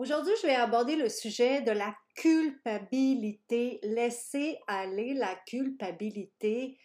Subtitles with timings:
[0.00, 3.80] Aujourd'hui, je vais aborder le sujet de la culpabilité.
[3.82, 6.78] Laisser aller la culpabilité,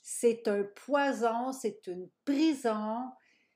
[0.00, 2.98] c'est un poison, c'est une prison,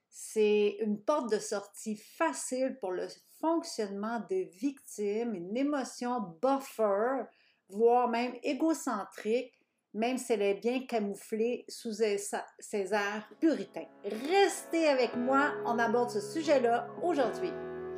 [0.09, 3.07] c'est une porte de sortie facile pour le
[3.41, 7.27] fonctionnement des victimes, une émotion buffer,
[7.69, 9.54] voire même égocentrique,
[9.95, 13.87] même si elle est bien camouflée sous ses airs puritains.
[14.03, 17.52] Restez avec moi, on aborde ce sujet-là aujourd'hui.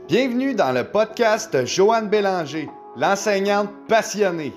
[0.09, 4.55] Bienvenue dans le podcast Joanne Bélanger, l'enseignante passionnée.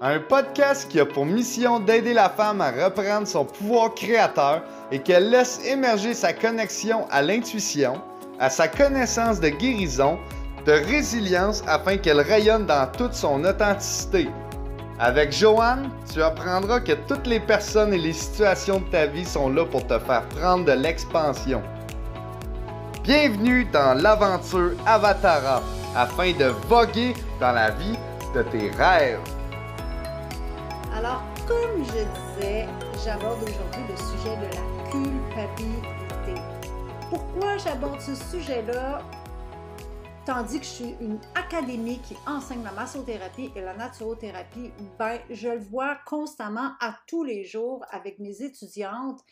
[0.00, 4.98] Un podcast qui a pour mission d'aider la femme à reprendre son pouvoir créateur et
[4.98, 8.02] qu'elle laisse émerger sa connexion à l'intuition,
[8.40, 10.18] à sa connaissance de guérison,
[10.66, 14.28] de résilience afin qu'elle rayonne dans toute son authenticité.
[14.98, 19.48] Avec Joanne, tu apprendras que toutes les personnes et les situations de ta vie sont
[19.48, 21.62] là pour te faire prendre de l'expansion.
[23.02, 25.60] Bienvenue dans l'aventure Avatara
[25.96, 27.98] afin de voguer dans la vie
[28.32, 29.18] de tes rêves.
[30.94, 32.04] Alors, comme je
[32.38, 32.68] disais,
[33.04, 36.40] j'aborde aujourd'hui le sujet de la culpabilité.
[37.10, 39.02] Pourquoi j'aborde ce sujet-là?
[40.24, 45.48] Tandis que je suis une académie qui enseigne la massothérapie et la naturothérapie, ben, je
[45.48, 49.24] le vois constamment à tous les jours avec mes étudiantes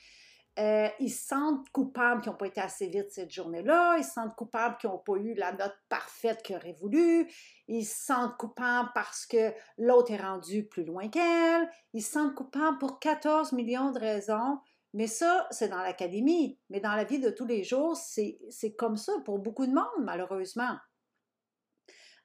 [0.60, 3.96] euh, ils se sentent coupables qui n'ont pas été assez vite cette journée-là.
[3.96, 7.30] Ils se sentent coupables qui n'ont pas eu la note parfaite qu'ils auraient voulu.
[7.66, 11.66] Ils se sentent coupables parce que l'autre est rendu plus loin qu'elle.
[11.94, 14.58] Ils se sentent coupables pour 14 millions de raisons.
[14.92, 16.58] Mais ça, c'est dans l'académie.
[16.68, 19.86] Mais dans la vie de tous les jours, c'est comme ça pour beaucoup de monde,
[20.00, 20.76] malheureusement.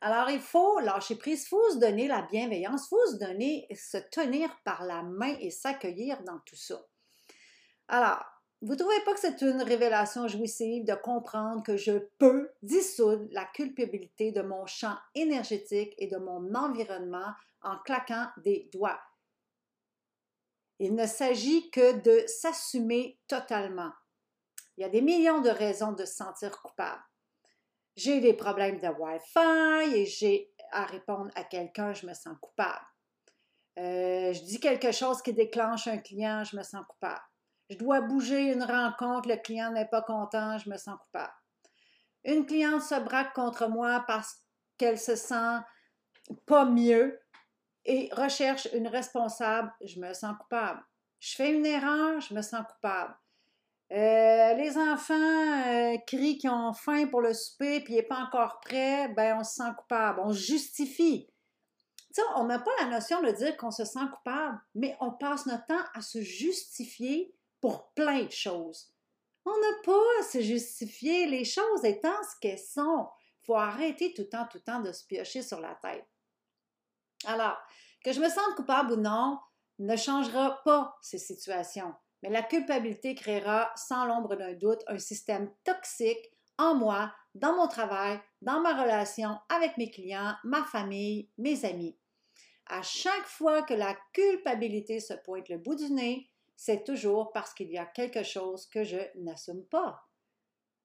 [0.02, 3.66] Alors, il faut lâcher prise, il faut se donner la bienveillance, il faut se donner,
[3.74, 6.86] se tenir par la main et s'accueillir dans tout ça.
[7.88, 8.24] Alors,
[8.62, 13.28] vous ne trouvez pas que c'est une révélation jouissive de comprendre que je peux dissoudre
[13.32, 19.00] la culpabilité de mon champ énergétique et de mon environnement en claquant des doigts?
[20.80, 23.92] Il ne s'agit que de s'assumer totalement.
[24.78, 27.02] Il y a des millions de raisons de se sentir coupable.
[27.96, 32.86] J'ai des problèmes de Wi-Fi et j'ai à répondre à quelqu'un, je me sens coupable.
[33.78, 37.22] Euh, je dis quelque chose qui déclenche un client, je me sens coupable.
[37.70, 41.34] Je dois bouger une rencontre, le client n'est pas content, je me sens coupable.
[42.24, 44.36] Une cliente se braque contre moi parce
[44.78, 45.58] qu'elle se sent
[46.46, 47.20] pas mieux
[47.86, 50.84] et recherche une responsable, je me sens coupable.
[51.20, 53.16] Je fais une erreur, je me sens coupable.
[53.92, 58.18] Euh, les enfants euh, crient qu'ils ont faim pour le souper puis il n'est pas
[58.18, 61.30] encore prêt, ben on se sent coupable, on justifie.
[62.14, 65.46] Tu on n'a pas la notion de dire qu'on se sent coupable, mais on passe
[65.46, 68.94] notre temps à se justifier pour plein de choses.
[69.44, 73.10] On n'a pas à se justifier les choses étant ce qu'elles sont.
[73.42, 76.06] Il faut arrêter tout le temps, tout le temps de se piocher sur la tête.
[77.26, 77.58] Alors,
[78.04, 79.40] que je me sente coupable ou non
[79.80, 85.52] ne changera pas ces situations, mais la culpabilité créera sans l'ombre d'un doute un système
[85.64, 91.66] toxique en moi, dans mon travail, dans ma relation avec mes clients, ma famille, mes
[91.66, 91.98] amis.
[92.68, 97.54] À chaque fois que la culpabilité se pointe le bout du nez, c'est toujours parce
[97.54, 100.06] qu'il y a quelque chose que je n'assume pas.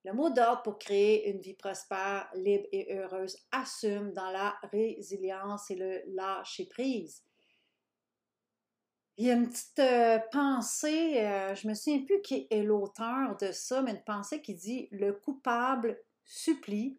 [0.04, 5.70] Le mot d'ordre pour créer une vie prospère, libre et heureuse assume dans la résilience
[5.70, 7.22] et le lâcher prise.
[9.18, 13.36] Il y a une petite euh, pensée, euh, je me souviens plus qui est l'auteur
[13.36, 16.98] de ça, mais une pensée qui dit Le coupable supplie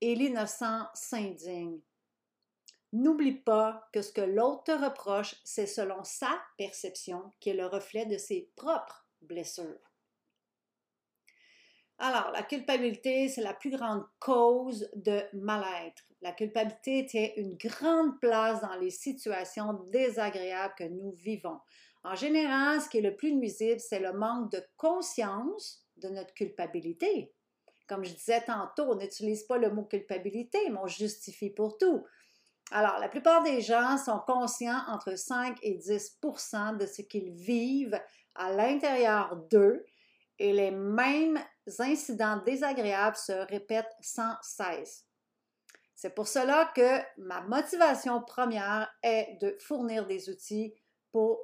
[0.00, 1.80] et l'innocent s'indigne.
[2.92, 7.66] N'oublie pas que ce que l'autre te reproche, c'est selon sa perception qui est le
[7.66, 9.78] reflet de ses propres blessures.
[11.98, 16.02] Alors, la culpabilité, c'est la plus grande cause de mal-être.
[16.22, 21.60] La culpabilité tient une grande place dans les situations désagréables que nous vivons.
[22.02, 26.32] En général, ce qui est le plus nuisible, c'est le manque de conscience de notre
[26.32, 27.34] culpabilité.
[27.86, 32.06] Comme je disais tantôt, on n'utilise pas le mot culpabilité, mais on justifie pour tout.
[32.70, 38.00] Alors, la plupart des gens sont conscients entre 5 et 10% de ce qu'ils vivent
[38.36, 39.84] à l'intérieur d'eux
[40.38, 41.38] et les mêmes
[41.78, 45.04] incidents désagréables se répètent sans cesse.
[45.94, 50.72] C'est pour cela que ma motivation première est de fournir des outils
[51.12, 51.38] pour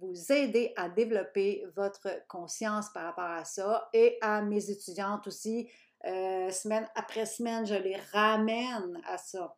[0.00, 5.70] vous aider à développer votre conscience par rapport à ça et à mes étudiantes aussi.
[6.04, 9.56] Euh, semaine après semaine, je les ramène à ça.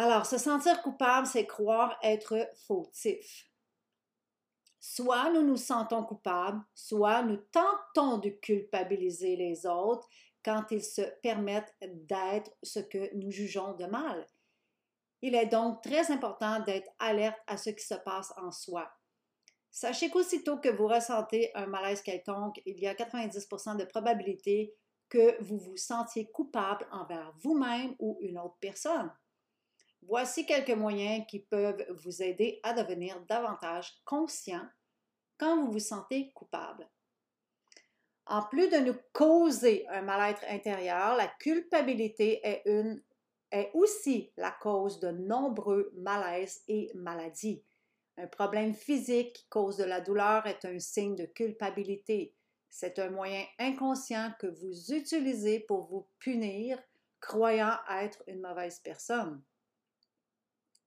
[0.00, 3.50] Alors, se sentir coupable, c'est croire être fautif.
[4.78, 10.06] Soit nous nous sentons coupables, soit nous tentons de culpabiliser les autres
[10.44, 14.24] quand ils se permettent d'être ce que nous jugeons de mal.
[15.20, 18.88] Il est donc très important d'être alerte à ce qui se passe en soi.
[19.72, 24.76] Sachez qu'aussitôt que vous ressentez un malaise quelconque, il y a 90% de probabilité
[25.08, 29.10] que vous vous sentiez coupable envers vous-même ou une autre personne.
[30.02, 34.66] Voici quelques moyens qui peuvent vous aider à devenir davantage conscient
[35.38, 36.88] quand vous vous sentez coupable.
[38.26, 42.62] En plus de nous causer un mal-être intérieur, la culpabilité est,
[43.50, 47.62] est aussi la cause de nombreux malaises et maladies.
[48.18, 52.34] Un problème physique qui cause de la douleur est un signe de culpabilité.
[52.68, 56.78] C'est un moyen inconscient que vous utilisez pour vous punir,
[57.20, 59.42] croyant être une mauvaise personne.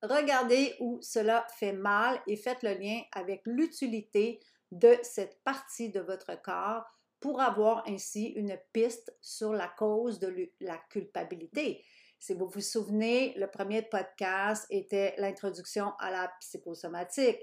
[0.02, 4.40] Regardez où cela fait mal et faites le lien avec l'utilité
[4.72, 6.86] de cette partie de votre corps
[7.20, 11.86] pour avoir ainsi une piste sur la cause de la culpabilité.
[12.20, 17.40] Si vous vous souvenez, le premier podcast était l'introduction à la psychosomatique,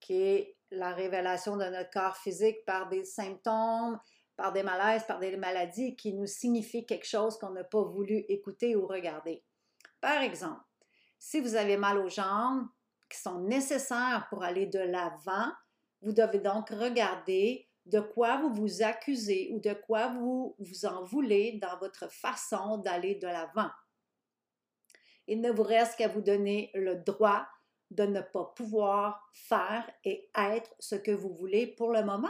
[0.00, 3.98] qui est la révélation de notre corps physique par des symptômes,
[4.36, 8.24] par des malaises, par des maladies qui nous signifient quelque chose qu'on n'a pas voulu
[8.28, 9.42] écouter ou regarder.
[10.00, 10.60] Par exemple,
[11.18, 12.66] si vous avez mal aux jambes
[13.10, 15.52] qui sont nécessaires pour aller de l'avant,
[16.02, 21.04] vous devez donc regarder de quoi vous vous accusez ou de quoi vous vous en
[21.04, 23.70] voulez dans votre façon d'aller de l'avant.
[25.26, 27.46] Il ne vous reste qu'à vous donner le droit
[27.90, 32.28] de ne pas pouvoir faire et être ce que vous voulez pour le moment.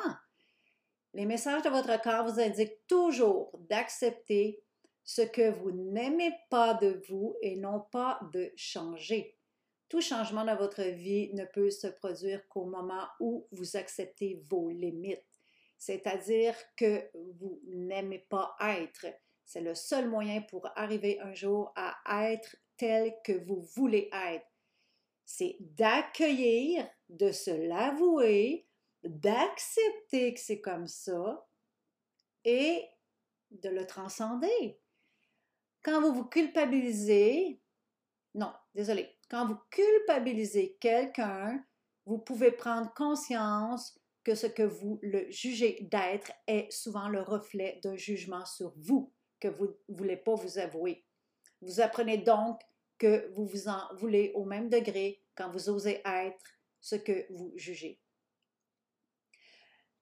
[1.15, 4.64] Les messages de votre corps vous indiquent toujours d'accepter
[5.05, 9.37] ce que vous n'aimez pas de vous et non pas de changer.
[9.89, 14.71] Tout changement dans votre vie ne peut se produire qu'au moment où vous acceptez vos
[14.71, 15.25] limites
[15.85, 19.07] c'est-à-dire que vous n'aimez pas être.
[19.45, 24.47] C'est le seul moyen pour arriver un jour à être tel que vous voulez être.
[25.27, 28.67] C'est d'accueillir, de se l'avouer,
[29.03, 31.47] d'accepter que c'est comme ça
[32.45, 32.89] et
[33.51, 34.81] de le transcender.
[35.85, 37.61] Quand vous vous culpabilisez,
[38.35, 41.63] non, désolé, quand vous culpabilisez quelqu'un,
[42.07, 47.81] vous pouvez prendre conscience que ce que vous le jugez d'être est souvent le reflet
[47.83, 51.05] d'un jugement sur vous que vous ne voulez pas vous avouer.
[51.61, 52.63] Vous apprenez donc
[52.97, 56.45] que vous vous en voulez au même degré quand vous osez être
[56.81, 58.01] ce que vous jugez.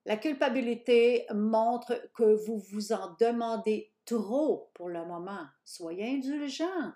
[0.05, 5.45] La culpabilité montre que vous vous en demandez trop pour le moment.
[5.65, 6.91] Soyez indulgent.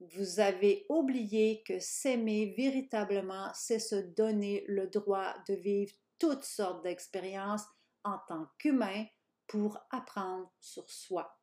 [0.00, 6.82] Vous avez oublié que s'aimer véritablement, c'est se donner le droit de vivre toutes sortes
[6.82, 7.64] d'expériences
[8.04, 9.04] en tant qu'humain
[9.46, 11.36] pour apprendre sur soi.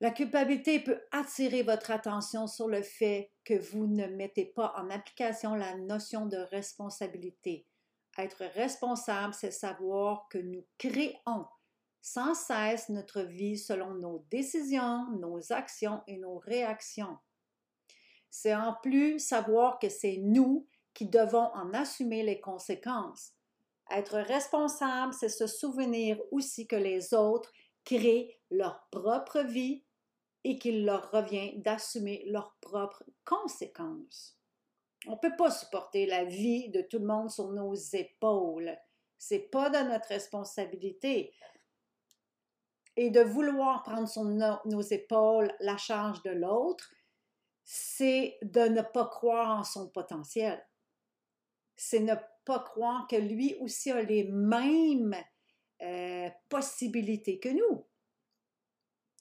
[0.00, 4.88] La culpabilité peut attirer votre attention sur le fait que vous ne mettez pas en
[4.88, 7.66] application la notion de responsabilité.
[8.16, 11.46] Être responsable, c'est savoir que nous créons
[12.02, 17.18] sans cesse notre vie selon nos décisions, nos actions et nos réactions.
[18.30, 23.32] C'est en plus savoir que c'est nous qui devons en assumer les conséquences.
[23.90, 27.52] Être responsable, c'est se souvenir aussi que les autres
[27.84, 29.82] créent leur propre vie
[30.44, 34.38] et qu'il leur revient d'assumer leurs propres conséquences.
[35.06, 38.76] On ne peut pas supporter la vie de tout le monde sur nos épaules.
[39.18, 41.32] C'est pas de notre responsabilité.
[43.00, 46.92] Et de vouloir prendre sur nos épaules la charge de l'autre,
[47.64, 50.62] c'est de ne pas croire en son potentiel
[51.82, 52.14] c'est ne
[52.44, 55.16] pas croire que lui aussi a les mêmes
[55.80, 57.86] euh, possibilités que nous.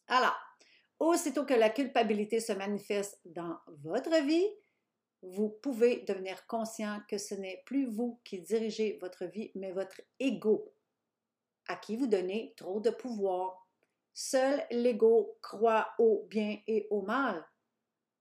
[0.07, 0.35] Alors,
[0.99, 4.45] aussitôt que la culpabilité se manifeste dans votre vie,
[5.21, 10.01] vous pouvez devenir conscient que ce n'est plus vous qui dirigez votre vie, mais votre
[10.19, 10.73] ego,
[11.69, 13.68] à qui vous donnez trop de pouvoir.
[14.21, 17.41] Seul l'ego croit au bien et au mal.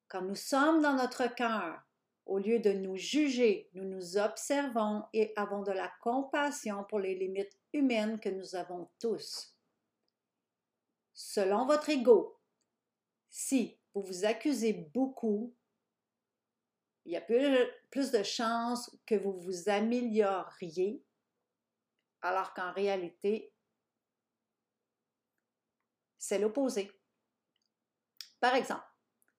[0.07, 1.83] Quand nous sommes dans notre cœur,
[2.25, 7.17] au lieu de nous juger, nous nous observons et avons de la compassion pour les
[7.17, 9.59] limites humaines que nous avons tous.
[11.15, 12.39] Selon votre ego,
[13.29, 15.53] si vous vous accusez beaucoup,
[17.07, 21.03] il y a plus, de chances que vous vous amélioriez,
[22.23, 23.53] alors qu'en réalité,
[26.19, 26.91] c'est l'opposé.
[28.41, 28.87] Par exemple,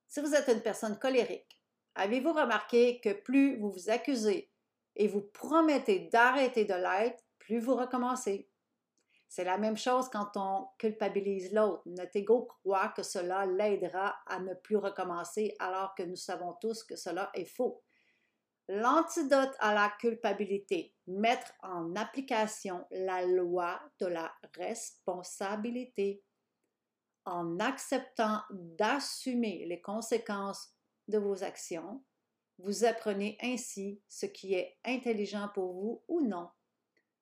[0.07, 1.59] si vous êtes une personne colérique,
[1.95, 4.49] Avez-vous remarqué que plus vous vous accusez
[4.95, 8.49] et vous promettez d'arrêter de l'être, plus vous recommencez?
[9.27, 11.83] C'est la même chose quand on culpabilise l'autre.
[11.85, 16.85] Notre ego croit que cela l'aidera à ne plus recommencer alors que nous savons tous
[16.85, 17.83] que cela est faux.
[18.69, 26.23] L'antidote à la culpabilité, mettre en application la loi de la responsabilité
[27.29, 30.69] en acceptant d'assumer les conséquences
[31.07, 32.03] de vos actions,
[32.57, 36.49] vous apprenez ainsi ce qui est intelligent pour vous ou non.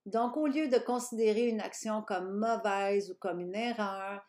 [0.06, 4.22] Donc, au lieu de considérer une action comme mauvaise ou comme une erreur,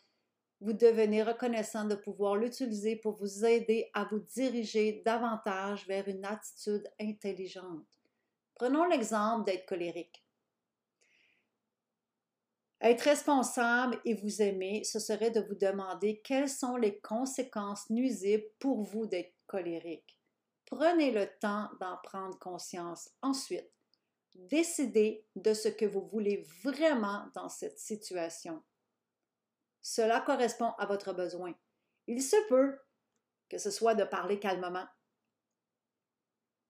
[0.61, 6.25] vous devenez reconnaissant de pouvoir l'utiliser pour vous aider à vous diriger davantage vers une
[6.25, 7.87] attitude intelligente.
[8.57, 10.28] Prenons l'exemple d'être colérique.
[12.81, 18.47] Être responsable et vous aimer, ce serait de vous demander quelles sont les conséquences nuisibles
[18.61, 20.19] pour vous d'être colérique.
[20.67, 23.11] Prenez le temps d'en prendre conscience.
[23.23, 23.71] Ensuite,
[24.35, 28.63] décidez de ce que vous voulez vraiment dans cette situation.
[29.81, 31.55] Cela correspond à votre besoin.
[32.07, 32.79] Il se peut
[33.49, 34.87] que ce soit de parler calmement.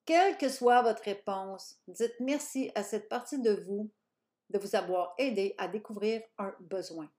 [0.05, 3.91] Quelle que soit votre réponse, dites merci à cette partie de vous
[4.51, 7.11] de vous avoir aidé à découvrir un besoin.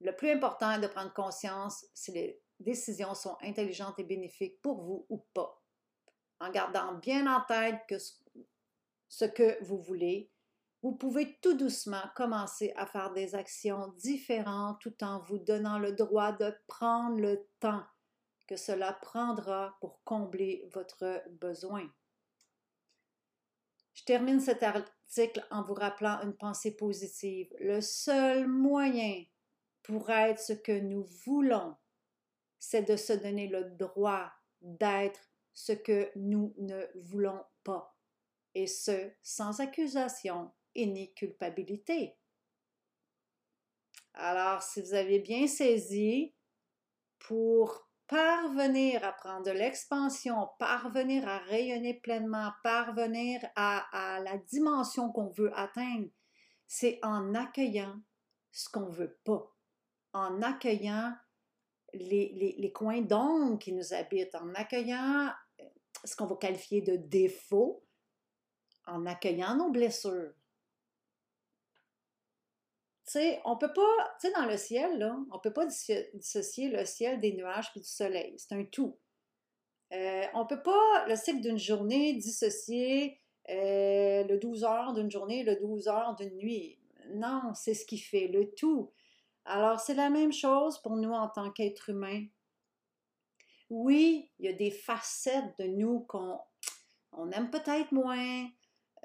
[0.00, 4.82] Le plus important est de prendre conscience si les décisions sont intelligentes et bénéfiques pour
[4.82, 5.62] vous ou pas,
[6.40, 7.96] en gardant bien en tête que
[9.08, 10.30] ce que vous voulez,
[10.82, 15.92] vous pouvez tout doucement commencer à faire des actions différentes tout en vous donnant le
[15.92, 17.84] droit de prendre le temps
[18.46, 21.88] que cela prendra pour combler votre besoin.
[23.94, 24.62] Je termine cet
[25.50, 27.48] en vous rappelant une pensée positive.
[27.60, 29.24] Le seul moyen
[29.82, 31.76] pour être ce que nous voulons,
[32.58, 35.20] c'est de se donner le droit d'être
[35.52, 37.96] ce que nous ne voulons pas,
[38.54, 42.16] et ce, sans accusation et ni culpabilité.
[44.14, 46.34] Alors, si vous avez bien saisi,
[47.18, 55.30] pour parvenir à prendre de l'expansion, parvenir à rayonner pleinement, parvenir à, la dimension qu'on
[55.30, 56.06] veut atteindre,
[56.68, 58.00] c'est en accueillant
[58.52, 59.52] ce qu'on ne veut pas,
[60.12, 61.12] en accueillant
[61.92, 65.64] les, coins d'ombre qui nous habitent, en accueillant euh,
[66.04, 67.84] ce qu'on va qualifier de défaut,
[68.86, 70.34] en accueillant nos blessures,
[73.18, 76.84] sais, on peut pas, tu sais, dans le ciel, là, on peut pas dissocier le
[76.84, 78.34] ciel des nuages puis du soleil.
[78.38, 78.98] C'est un tout.
[79.92, 85.44] Euh, on peut pas, le cycle d'une journée, dissocier euh, le 12 heures d'une journée,
[85.44, 86.78] le 12 heures d'une nuit.
[87.14, 88.92] Non, c'est ce qui fait le tout.
[89.44, 92.24] Alors, c'est la même chose pour nous en tant qu'êtres humains.
[93.70, 96.38] Oui, il y a des facettes de nous qu'on
[97.12, 98.48] on aime peut-être moins,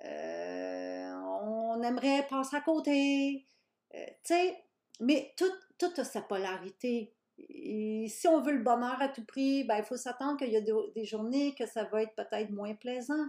[0.06, 3.48] euh, on aimerait passer à côté,
[3.96, 4.64] euh, tu sais,
[5.00, 7.14] mais tout, a sa polarité.
[7.38, 10.62] Si on veut le bonheur à tout prix, ben, il faut s'attendre qu'il y a
[10.62, 13.26] des journées que ça va être peut-être moins plaisant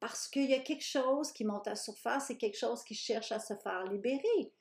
[0.00, 3.32] parce qu'il y a quelque chose qui monte à surface et quelque chose qui cherche
[3.32, 4.52] à se faire libérer.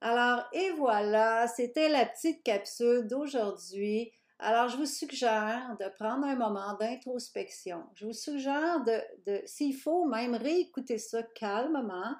[0.00, 4.12] Alors, et voilà, c'était la petite capsule d'aujourd'hui.
[4.38, 7.84] Alors, je vous suggère de prendre un moment d'introspection.
[7.94, 12.14] Je vous suggère de s'il faut, même réécouter ça calmement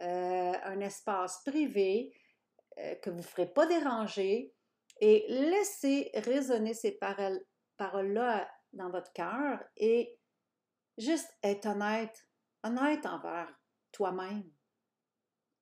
[0.00, 2.14] euh, un espace privé
[2.78, 4.54] euh, que vous ne ferez pas déranger
[5.00, 6.92] et laissez résonner ces
[7.76, 10.18] paroles-là dans votre cœur et
[10.98, 12.26] juste être honnête,
[12.62, 13.52] honnête envers
[13.92, 14.48] toi-même.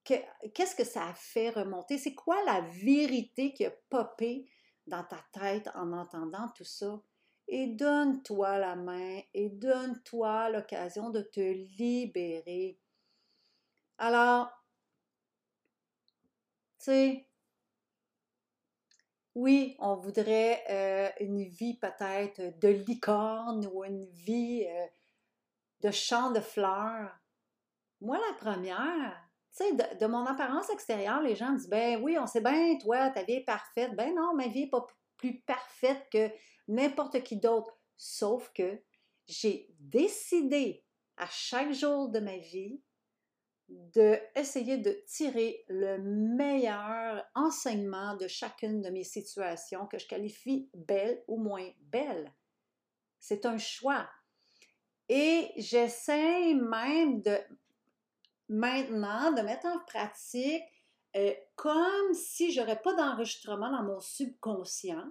[0.05, 1.99] Qu'est-ce que ça a fait remonter?
[1.99, 4.49] C'est quoi la vérité qui a popé
[4.87, 7.01] dans ta tête en entendant tout ça?
[7.49, 12.79] Et donne-toi la main et donne-toi l'occasion de te libérer
[13.99, 14.49] alors,
[16.79, 17.27] tu sais,
[19.37, 24.87] oui, on voudrait euh, une vie peut-être de licorne ou une vie euh,
[25.83, 27.11] de champ de fleurs.
[28.01, 32.27] Moi, la première, tu sais, de, mon apparence extérieure, les gens disent, ben oui, on
[32.27, 33.95] sait bien, toi, ta vie est parfaite.
[33.95, 34.87] Ben non, ma vie n'est pas
[35.19, 36.31] plus parfaite que
[36.69, 37.77] n'importe qui d'autre.
[37.99, 38.83] Sauf que
[39.27, 40.83] j'ai décidé
[41.19, 42.81] à chaque jour de ma vie
[43.69, 44.19] de
[44.77, 51.37] de tirer le meilleur enseignement de chacune de mes situations que je qualifie belle ou
[51.37, 52.33] moins belle.
[53.19, 54.09] C'est un choix.
[55.09, 57.39] Et j'essaie même de
[58.49, 60.63] maintenant de mettre en pratique
[61.17, 65.05] euh, comme si j'aurais pas d'enregistrement dans mon subconscient,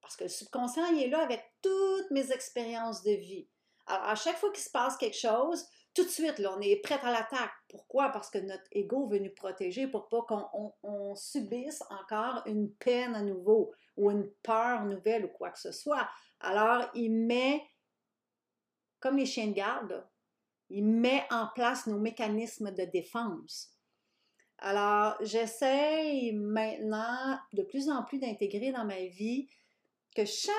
[0.00, 3.48] parce que le subconscient il est là avec toutes mes expériences de vie.
[3.86, 6.98] Alors à chaque fois qu'il se passe quelque chose, tout de suite, on est prêt
[7.02, 7.52] à l'attaque.
[7.68, 8.10] Pourquoi?
[8.10, 13.22] Parce que notre ego veut nous protéger pour pas qu'on subisse encore une peine à
[13.22, 16.08] nouveau ou une peur nouvelle ou quoi que ce soit.
[16.40, 17.62] Alors, il met,
[19.00, 20.06] comme les chiens de garde,
[20.70, 23.76] il met en place nos mécanismes de défense.
[24.58, 29.48] Alors, j'essaie maintenant de plus en plus d'intégrer dans ma vie
[30.14, 30.54] que chaque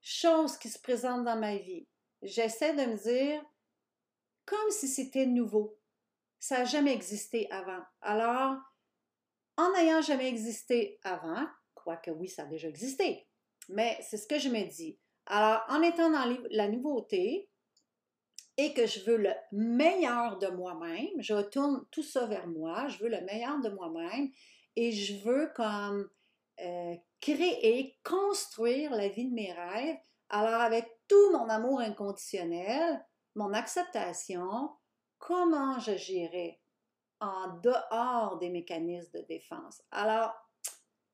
[0.00, 1.88] chose qui se présente dans ma vie,
[2.22, 3.42] j'essaie de me dire
[4.46, 5.78] comme si c'était nouveau.
[6.38, 7.82] Ça n'a jamais existé avant.
[8.00, 8.56] Alors,
[9.56, 13.26] en n'ayant jamais existé avant, quoique oui, ça a déjà existé,
[13.68, 14.98] mais c'est ce que je me dis.
[15.26, 17.48] Alors, en étant dans la nouveauté
[18.56, 22.98] et que je veux le meilleur de moi-même, je retourne tout ça vers moi, je
[22.98, 24.30] veux le meilleur de moi-même
[24.76, 26.08] et je veux comme
[26.60, 29.98] euh, créer, construire la vie de mes rêves.
[30.28, 33.04] Alors, avec tout mon amour inconditionnel,
[33.36, 34.70] mon acceptation,
[35.18, 36.58] comment j'agirais
[37.20, 39.82] en dehors des mécanismes de défense.
[39.90, 40.34] Alors,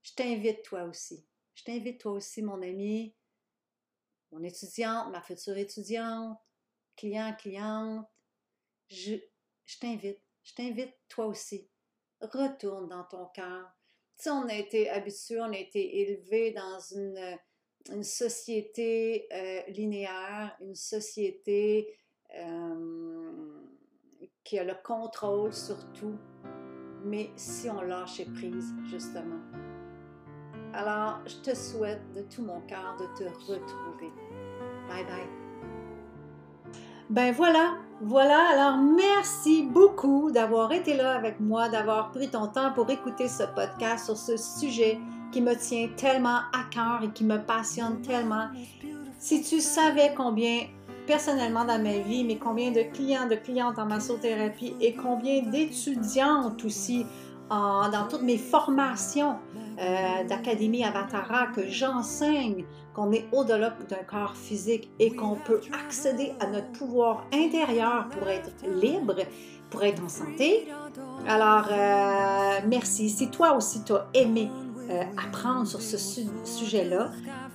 [0.03, 1.27] je t'invite toi aussi.
[1.55, 3.15] Je t'invite toi aussi, mon ami,
[4.31, 6.39] mon étudiante, ma future étudiante,
[6.97, 8.07] client, cliente.
[8.89, 9.17] Je,
[9.65, 11.69] je t'invite, je t'invite toi aussi.
[12.21, 13.69] Retourne dans ton cœur.
[14.17, 17.39] Tu sais, on a été habitué, on a été élevé dans une,
[17.91, 21.97] une société euh, linéaire, une société
[22.35, 23.63] euh,
[24.45, 26.17] qui a le contrôle sur tout,
[27.05, 29.41] mais si on lâche prise, justement.
[30.75, 34.11] Alors, je te souhaite de tout mon cœur de te retrouver.
[34.89, 35.43] Bye bye.
[37.11, 38.39] Ben voilà, voilà.
[38.53, 43.43] Alors, merci beaucoup d'avoir été là avec moi, d'avoir pris ton temps pour écouter ce
[43.43, 44.99] podcast sur ce sujet
[45.31, 48.49] qui me tient tellement à cœur et qui me passionne tellement.
[49.19, 50.67] Si tu savais combien
[51.13, 56.65] personnellement dans ma vie, mais combien de clients, de clientes en massothérapie et combien d'étudiantes
[56.65, 57.05] aussi
[57.51, 59.37] dans toutes mes formations
[59.79, 62.65] euh, d'Académie Avatara que j'enseigne
[62.95, 68.27] qu'on est au-delà d'un corps physique et qu'on peut accéder à notre pouvoir intérieur pour
[68.29, 69.17] être libre,
[69.69, 70.67] pour être en santé.
[71.29, 73.11] Alors, euh, merci.
[73.11, 74.49] Si toi aussi tu as aimé
[74.93, 75.97] euh, apprendre sur ce
[76.45, 77.11] sujet-là,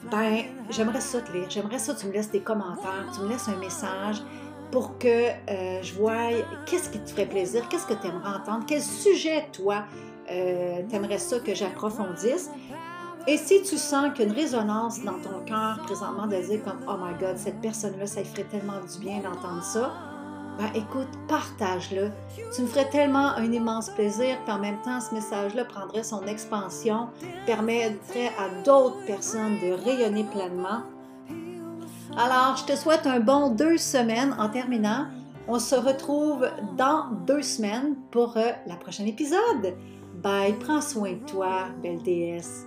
[0.09, 1.47] ben, j'aimerais ça te lire.
[1.49, 4.23] J'aimerais ça que tu me laisses des commentaires, tu me laisses un message
[4.71, 6.29] pour que euh, je voie
[6.65, 9.83] qu'est-ce qui te ferait plaisir, qu'est-ce que tu aimerais entendre, quel sujet, toi,
[10.31, 12.49] euh, tu aimerais ça que j'approfondisse.
[13.27, 17.13] Et si tu sens qu'une résonance dans ton cœur présentement de dire comme Oh my
[17.19, 19.93] God, cette personne-là, ça lui ferait tellement du bien d'entendre ça,
[20.57, 22.09] ben écoute, partage-le.
[22.55, 26.25] Tu me ferais tellement un immense plaisir, puis en même temps, ce message-là prendrait son
[26.25, 27.09] expansion,
[27.45, 30.81] permettrait à d'autres personnes de rayonner pleinement.
[32.17, 35.05] Alors, je te souhaite un bon deux semaines en terminant.
[35.47, 39.75] On se retrouve dans deux semaines pour euh, la prochaine épisode.
[40.23, 42.65] Bye, prends soin de toi, belle déesse.